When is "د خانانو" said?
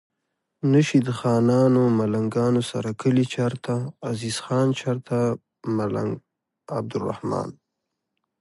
1.07-1.81